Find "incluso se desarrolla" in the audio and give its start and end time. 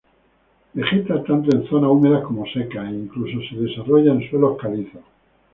3.03-4.11